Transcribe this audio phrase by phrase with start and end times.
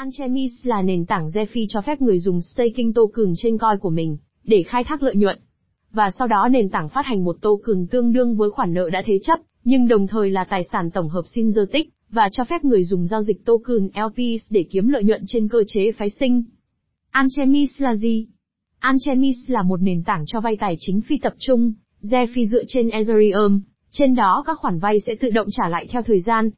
[0.00, 4.16] Anchemis là nền tảng DeFi cho phép người dùng staking token trên coin của mình,
[4.44, 5.38] để khai thác lợi nhuận.
[5.92, 9.02] Và sau đó nền tảng phát hành một token tương đương với khoản nợ đã
[9.06, 12.84] thế chấp, nhưng đồng thời là tài sản tổng hợp synthetic, và cho phép người
[12.84, 16.44] dùng giao dịch token LPs để kiếm lợi nhuận trên cơ chế phái sinh.
[17.10, 18.26] Anchemis là gì?
[18.78, 21.72] Anchemis là một nền tảng cho vay tài chính phi tập trung,
[22.02, 23.60] DeFi dựa trên Ethereum,
[23.90, 26.50] trên đó các khoản vay sẽ tự động trả lại theo thời gian.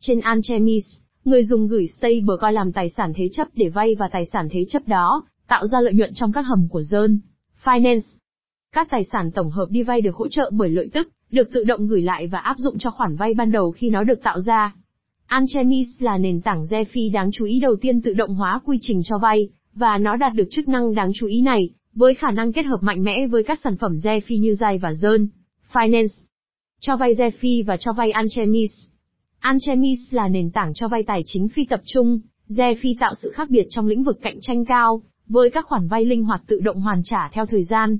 [0.00, 0.84] Trên Anchemis,
[1.24, 4.64] người dùng gửi stablecoin làm tài sản thế chấp để vay và tài sản thế
[4.68, 7.18] chấp đó, tạo ra lợi nhuận trong các hầm của Zơn.
[7.64, 8.00] Finance.
[8.72, 11.64] Các tài sản tổng hợp đi vay được hỗ trợ bởi lợi tức, được tự
[11.64, 14.40] động gửi lại và áp dụng cho khoản vay ban đầu khi nó được tạo
[14.40, 14.74] ra.
[15.26, 19.00] Anchemis là nền tảng DeFi đáng chú ý đầu tiên tự động hóa quy trình
[19.04, 22.52] cho vay, và nó đạt được chức năng đáng chú ý này, với khả năng
[22.52, 25.26] kết hợp mạnh mẽ với các sản phẩm DeFi như Zai và Zern,
[25.72, 26.24] Finance.
[26.80, 28.89] Cho vay DeFi và cho vay Anchemis.
[29.40, 33.50] Anchemis là nền tảng cho vay tài chính phi tập trung, DeFi tạo sự khác
[33.50, 36.80] biệt trong lĩnh vực cạnh tranh cao, với các khoản vay linh hoạt tự động
[36.80, 37.98] hoàn trả theo thời gian.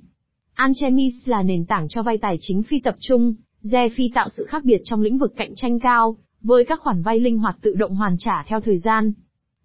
[0.55, 4.65] Anchemis là nền tảng cho vay tài chính phi tập trung, DeFi tạo sự khác
[4.65, 7.95] biệt trong lĩnh vực cạnh tranh cao, với các khoản vay linh hoạt tự động
[7.95, 9.13] hoàn trả theo thời gian.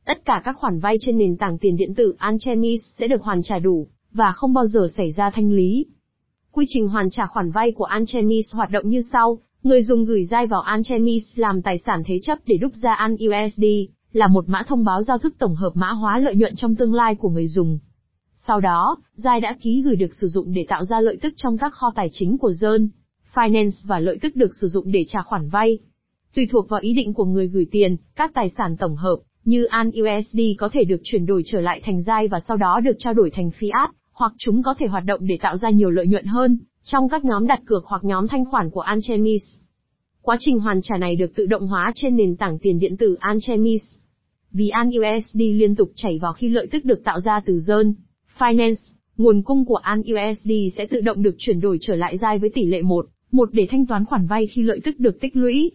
[0.06, 3.42] Tất cả các khoản vay trên nền tảng tiền điện tử Anchemis sẽ được hoàn
[3.44, 5.86] trả đủ, và không bao giờ xảy ra thanh lý.
[6.52, 10.26] Quy trình hoàn trả khoản vay của Anchemis hoạt động như sau, người dùng gửi
[10.26, 13.64] dai vào Anchemis làm tài sản thế chấp để đúc ra An USD,
[14.14, 16.94] là một mã thông báo giao thức tổng hợp mã hóa lợi nhuận trong tương
[16.94, 17.80] lai của người dùng.
[18.36, 21.58] Sau đó, dai đã ký gửi được sử dụng để tạo ra lợi tức trong
[21.58, 22.88] các kho tài chính của Zern,
[23.34, 25.80] Finance và lợi tức được sử dụng để trả khoản vay.
[26.36, 29.66] Tùy thuộc vào ý định của người gửi tiền, các tài sản tổng hợp, như
[29.66, 32.96] An USD có thể được chuyển đổi trở lại thành dai và sau đó được
[33.00, 36.08] trao đổi thành fiat, hoặc chúng có thể hoạt động để tạo ra nhiều lợi
[36.08, 39.44] nhuận hơn, trong các nhóm đặt cược hoặc nhóm thanh khoản của Anchemis.
[40.22, 43.16] Quá trình hoàn trả này được tự động hóa trên nền tảng tiền điện tử
[43.20, 43.82] Anchemis.
[44.52, 47.94] Vì An USD liên tục chảy vào khi lợi tức được tạo ra từ Zern,
[48.38, 52.40] Finance, nguồn cung của An USD sẽ tự động được chuyển đổi trở lại dai
[52.40, 55.36] với tỷ lệ 1, 1 để thanh toán khoản vay khi lợi tức được tích
[55.36, 55.72] lũy.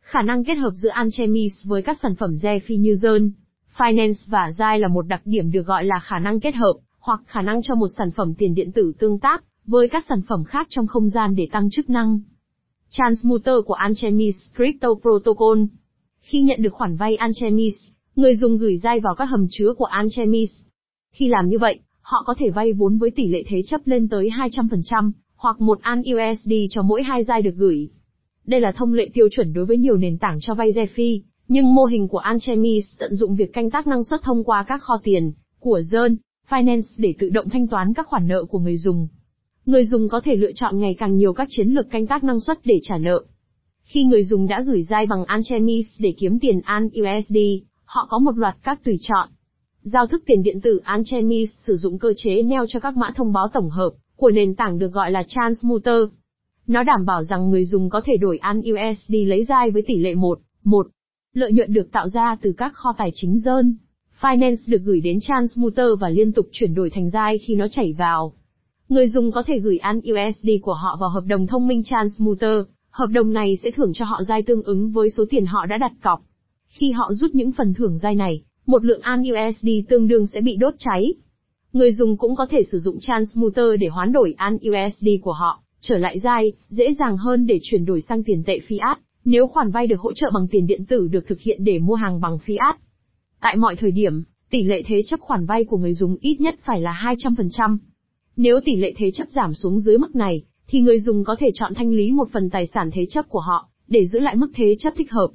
[0.00, 3.30] Khả năng kết hợp giữa Anchemis với các sản phẩm DeFi như Zern,
[3.76, 7.20] Finance và Zai là một đặc điểm được gọi là khả năng kết hợp, hoặc
[7.26, 10.44] khả năng cho một sản phẩm tiền điện tử tương tác với các sản phẩm
[10.44, 12.20] khác trong không gian để tăng chức năng.
[12.90, 15.58] Transmuter của Alchemist Crypto Protocol
[16.20, 19.84] Khi nhận được khoản vay Alchemist, người dùng gửi dai vào các hầm chứa của
[19.84, 20.52] Alchemist.
[21.12, 24.08] Khi làm như vậy, họ có thể vay vốn với tỷ lệ thế chấp lên
[24.08, 27.90] tới 200%, hoặc một An USD cho mỗi hai dai được gửi.
[28.46, 31.74] Đây là thông lệ tiêu chuẩn đối với nhiều nền tảng cho vay DeFi, nhưng
[31.74, 35.00] mô hình của Alchemist tận dụng việc canh tác năng suất thông qua các kho
[35.02, 36.16] tiền của Zern
[36.48, 39.08] Finance để tự động thanh toán các khoản nợ của người dùng.
[39.66, 42.40] Người dùng có thể lựa chọn ngày càng nhiều các chiến lược canh tác năng
[42.40, 43.24] suất để trả nợ.
[43.84, 47.36] Khi người dùng đã gửi dai bằng Anchemis để kiếm tiền An USD,
[47.84, 49.28] họ có một loạt các tùy chọn.
[49.82, 53.32] Giao thức tiền điện tử Anchemis sử dụng cơ chế neo cho các mã thông
[53.32, 56.08] báo tổng hợp của nền tảng được gọi là Transmuter.
[56.66, 59.96] Nó đảm bảo rằng người dùng có thể đổi An USD lấy dai với tỷ
[59.96, 60.86] lệ 1, 1.
[61.34, 63.76] Lợi nhuận được tạo ra từ các kho tài chính dơn.
[64.20, 67.94] Finance được gửi đến Transmuter và liên tục chuyển đổi thành dai khi nó chảy
[67.98, 68.32] vào.
[68.92, 72.62] Người dùng có thể gửi ăn USD của họ vào hợp đồng thông minh Transmuter,
[72.90, 75.78] hợp đồng này sẽ thưởng cho họ dai tương ứng với số tiền họ đã
[75.78, 76.22] đặt cọc.
[76.68, 80.40] Khi họ rút những phần thưởng dai này, một lượng An USD tương đương sẽ
[80.40, 81.14] bị đốt cháy.
[81.72, 85.62] Người dùng cũng có thể sử dụng Transmuter để hoán đổi An USD của họ,
[85.80, 89.70] trở lại dai, dễ dàng hơn để chuyển đổi sang tiền tệ fiat, nếu khoản
[89.70, 92.38] vay được hỗ trợ bằng tiền điện tử được thực hiện để mua hàng bằng
[92.46, 92.74] fiat.
[93.40, 96.54] Tại mọi thời điểm, tỷ lệ thế chấp khoản vay của người dùng ít nhất
[96.64, 97.78] phải là 200%.
[98.36, 101.50] Nếu tỷ lệ thế chấp giảm xuống dưới mức này, thì người dùng có thể
[101.54, 104.50] chọn thanh lý một phần tài sản thế chấp của họ, để giữ lại mức
[104.54, 105.28] thế chấp thích hợp.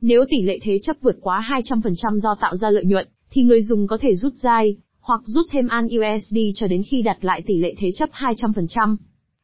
[0.00, 3.62] Nếu tỷ lệ thế chấp vượt quá 200% do tạo ra lợi nhuận, thì người
[3.62, 7.42] dùng có thể rút dai, hoặc rút thêm An USD cho đến khi đặt lại
[7.46, 8.96] tỷ lệ thế chấp 200%.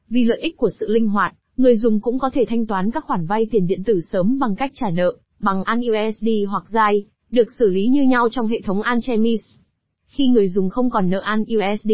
[0.08, 3.04] Vì lợi ích của sự linh hoạt, người dùng cũng có thể thanh toán các
[3.04, 7.04] khoản vay tiền điện tử sớm bằng cách trả nợ, bằng An USD hoặc dai,
[7.30, 9.40] được xử lý như nhau trong hệ thống Anchemis.
[10.06, 11.90] Khi người dùng không còn nợ An USD,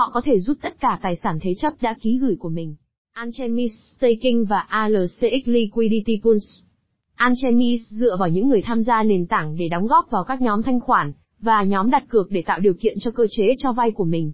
[0.00, 2.74] họ có thể rút tất cả tài sản thế chấp đã ký gửi của mình.
[3.12, 6.62] Anchemis Staking và ALCX Liquidity Pools
[7.14, 10.62] Anchemis dựa vào những người tham gia nền tảng để đóng góp vào các nhóm
[10.62, 13.90] thanh khoản và nhóm đặt cược để tạo điều kiện cho cơ chế cho vay
[13.90, 14.32] của mình.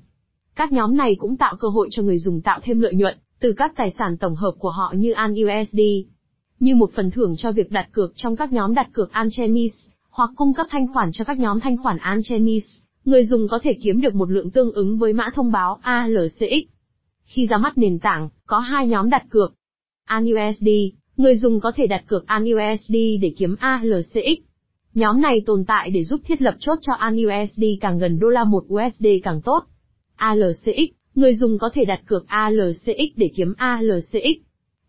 [0.57, 3.53] Các nhóm này cũng tạo cơ hội cho người dùng tạo thêm lợi nhuận từ
[3.53, 5.81] các tài sản tổng hợp của họ như An USD.
[6.61, 9.73] Như một phần thưởng cho việc đặt cược trong các nhóm đặt cược Anchemis,
[10.11, 12.65] hoặc cung cấp thanh khoản cho các nhóm thanh khoản Anchemis,
[13.07, 16.65] người dùng có thể kiếm được một lượng tương ứng với mã thông báo ALCX.
[17.25, 19.55] Khi ra mắt nền tảng, có hai nhóm đặt cược.
[20.05, 20.69] ANUSD,
[21.17, 24.39] người dùng có thể đặt cược ANUSD để kiếm ALCX.
[24.95, 28.45] Nhóm này tồn tại để giúp thiết lập chốt cho ANUSD càng gần đô la
[28.45, 29.65] 1 USD càng tốt.
[30.17, 34.39] ALCX, người dùng có thể đặt cược ALCX để kiếm ALCX.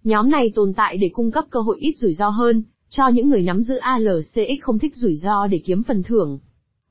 [0.04, 3.30] Nhóm này tồn tại để cung cấp cơ hội ít rủi ro hơn, cho những
[3.30, 6.40] người nắm giữ ALCX không thích rủi ro để kiếm phần thưởng.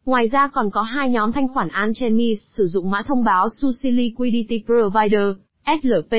[0.06, 3.90] Ngoài ra còn có hai nhóm thanh khoản Anchemis sử dụng mã thông báo Sushi
[3.90, 5.36] Liquidity Provider,
[5.66, 6.16] SLP.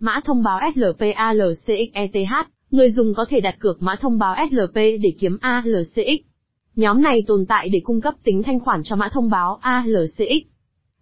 [0.00, 4.74] Mã thông báo SLP ALCXETH, người dùng có thể đặt cược mã thông báo SLP
[4.74, 6.20] để kiếm ALCX.
[6.76, 10.46] Nhóm này tồn tại để cung cấp tính thanh khoản cho mã thông báo ALCX.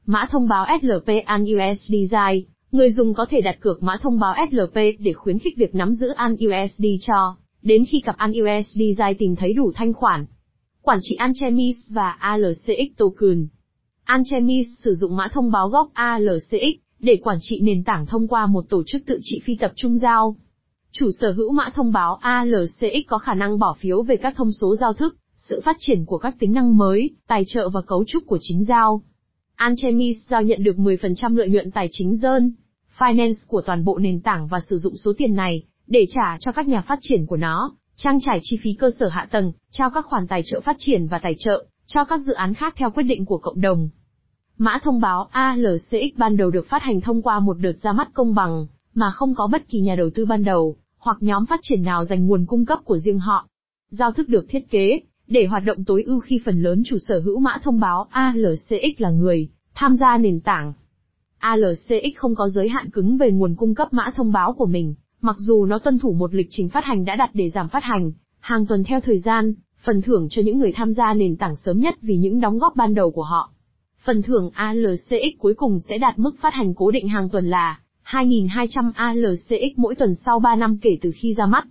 [0.07, 4.35] Mã thông báo SLP ANUSD dài, người dùng có thể đặt cược mã thông báo
[4.51, 9.37] SLP để khuyến khích việc nắm giữ ANUSD cho, đến khi cặp ANUSD dài tìm
[9.37, 10.27] thấy đủ thanh khoản.
[10.83, 13.49] Quản trị Anchemis và ALCX token.
[14.05, 18.47] Anchemis sử dụng mã thông báo gốc ALCX để quản trị nền tảng thông qua
[18.47, 20.37] một tổ chức tự trị phi tập trung giao.
[20.93, 24.53] Chủ sở hữu mã thông báo ALCX có khả năng bỏ phiếu về các thông
[24.53, 28.05] số giao thức, sự phát triển của các tính năng mới, tài trợ và cấu
[28.07, 29.03] trúc của chính giao.
[29.55, 32.53] Anchemis giao nhận được 10% lợi nhuận tài chính dơn,
[32.99, 36.53] finance của toàn bộ nền tảng và sử dụng số tiền này để trả cho
[36.53, 39.91] các nhà phát triển của nó, trang trải chi phí cơ sở hạ tầng, trao
[39.91, 42.91] các khoản tài trợ phát triển và tài trợ cho các dự án khác theo
[42.91, 43.89] quyết định của cộng đồng.
[44.59, 48.09] Mã thông báo ALCX ban đầu được phát hành thông qua một đợt ra mắt
[48.15, 51.61] công bằng, mà không có bất kỳ nhà đầu tư ban đầu, hoặc nhóm phát
[51.63, 53.49] triển nào dành nguồn cung cấp của riêng họ.
[53.91, 57.21] Giao thức được thiết kế, để hoạt động tối ưu khi phần lớn chủ sở
[57.25, 60.73] hữu mã thông báo ALCX là người, tham gia nền tảng.
[61.39, 64.95] ALCX không có giới hạn cứng về nguồn cung cấp mã thông báo của mình,
[65.21, 67.83] mặc dù nó tuân thủ một lịch trình phát hành đã đặt để giảm phát
[67.83, 69.55] hành, hàng tuần theo thời gian,
[69.85, 72.77] phần thưởng cho những người tham gia nền tảng sớm nhất vì những đóng góp
[72.77, 73.51] ban đầu của họ.
[74.05, 77.81] Phần thưởng ALCX cuối cùng sẽ đạt mức phát hành cố định hàng tuần là
[78.05, 81.65] 2.200 ALCX mỗi tuần sau 3 năm kể từ khi ra mắt.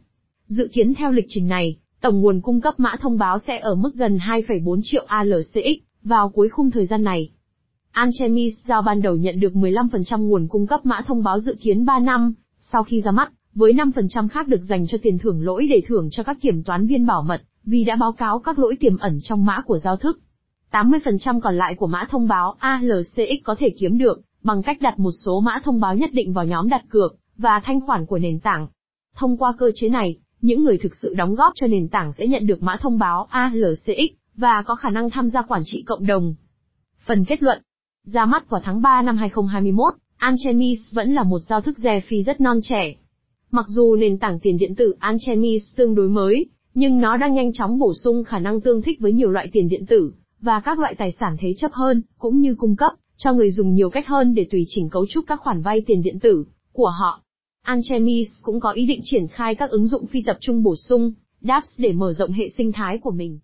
[0.47, 3.75] Dự kiến theo lịch trình này, tổng nguồn cung cấp mã thông báo sẽ ở
[3.75, 7.29] mức gần 2,4 triệu ALCX vào cuối khung thời gian này.
[7.91, 11.85] Anchemis giao ban đầu nhận được 15% nguồn cung cấp mã thông báo dự kiến
[11.85, 15.67] 3 năm, sau khi ra mắt, với 5% khác được dành cho tiền thưởng lỗi
[15.69, 18.77] để thưởng cho các kiểm toán viên bảo mật, vì đã báo cáo các lỗi
[18.79, 20.19] tiềm ẩn trong mã của giao thức.
[20.71, 24.99] 80% còn lại của mã thông báo ALCX có thể kiếm được, bằng cách đặt
[24.99, 28.19] một số mã thông báo nhất định vào nhóm đặt cược, và thanh khoản của
[28.19, 28.67] nền tảng.
[29.15, 32.27] Thông qua cơ chế này, những người thực sự đóng góp cho nền tảng sẽ
[32.27, 36.05] nhận được mã thông báo ALCX, và có khả năng tham gia quản trị cộng
[36.05, 36.35] đồng.
[37.05, 37.61] Phần kết luận
[38.03, 42.23] ra mắt vào tháng 3 năm 2021, Anchemis vẫn là một giao thức rẻ phi
[42.23, 42.95] rất non trẻ.
[43.51, 47.53] Mặc dù nền tảng tiền điện tử Anchemis tương đối mới, nhưng nó đang nhanh
[47.53, 50.11] chóng bổ sung khả năng tương thích với nhiều loại tiền điện tử,
[50.41, 53.73] và các loại tài sản thế chấp hơn, cũng như cung cấp cho người dùng
[53.73, 56.89] nhiều cách hơn để tùy chỉnh cấu trúc các khoản vay tiền điện tử của
[56.99, 57.21] họ.
[57.63, 61.13] Anchemis cũng có ý định triển khai các ứng dụng phi tập trung bổ sung,
[61.41, 63.39] dApps để mở rộng hệ sinh thái của mình.